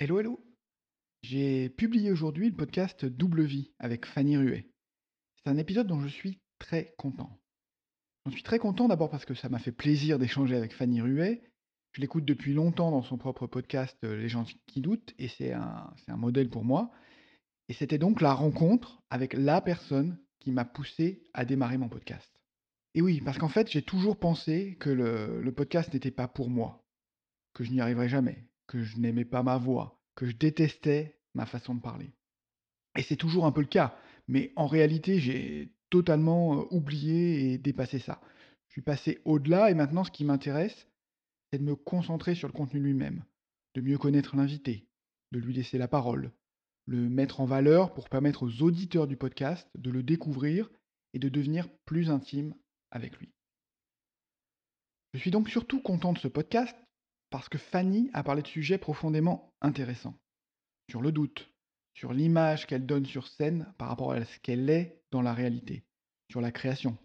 [0.00, 0.38] Hello, hello.
[1.24, 4.70] J'ai publié aujourd'hui le podcast Double Vie avec Fanny Ruet.
[5.34, 7.36] C'est un épisode dont je suis très content.
[8.24, 11.42] J'en suis très content d'abord parce que ça m'a fait plaisir d'échanger avec Fanny Ruet.
[11.90, 15.52] Je l'écoute depuis longtemps dans son propre podcast euh, Les gens qui doutent et c'est
[15.52, 16.92] un, modèle pour moi.
[17.68, 22.32] Et c'était donc la rencontre avec la personne qui m'a poussé à démarrer mon podcast.
[22.94, 26.84] Et oui, parce qu'en fait, j'ai toujours pensé que le podcast n'était pas pour moi,
[27.52, 31.46] que je n'y arriverais jamais, que je n'aimais pas ma voix, que je détestais ma
[31.46, 32.12] façon de parler.
[32.96, 33.98] Et c'est toujours un peu le cas,
[34.28, 38.20] mais en réalité, j'ai totalement oublié et dépassé ça.
[38.68, 40.86] Je suis passé au-delà et maintenant, ce qui m'intéresse,
[41.50, 43.24] c'est de me concentrer sur le contenu lui-même,
[43.74, 44.86] de mieux connaître l'invité,
[45.32, 46.32] de lui laisser la parole,
[46.86, 50.70] le mettre en valeur pour permettre aux auditeurs du podcast de le découvrir
[51.14, 52.54] et de devenir plus intime
[52.90, 53.32] avec lui.
[55.14, 56.76] Je suis donc surtout content de ce podcast
[57.30, 60.18] parce que Fanny a parlé de sujets profondément intéressants.
[60.90, 61.52] Sur le doute,
[61.94, 65.84] sur l'image qu'elle donne sur scène par rapport à ce qu'elle est dans la réalité,
[66.30, 66.96] sur la création.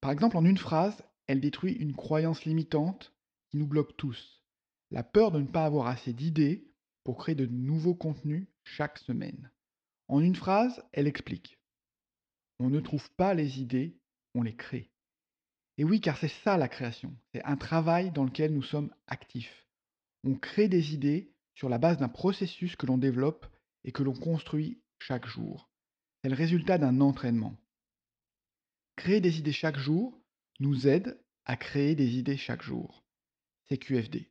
[0.00, 3.12] Par exemple, en une phrase, elle détruit une croyance limitante
[3.50, 4.42] qui nous bloque tous,
[4.90, 6.72] la peur de ne pas avoir assez d'idées
[7.04, 9.50] pour créer de nouveaux contenus chaque semaine.
[10.08, 11.58] En une phrase, elle explique.
[12.58, 13.98] On ne trouve pas les idées,
[14.34, 14.90] on les crée.
[15.80, 17.16] Et oui, car c'est ça la création.
[17.32, 19.66] C'est un travail dans lequel nous sommes actifs.
[20.24, 23.46] On crée des idées sur la base d'un processus que l'on développe
[23.84, 25.70] et que l'on construit chaque jour.
[26.20, 27.56] C'est le résultat d'un entraînement.
[28.96, 30.20] Créer des idées chaque jour
[30.58, 33.02] nous aide à créer des idées chaque jour.
[33.66, 34.29] C'est QFD.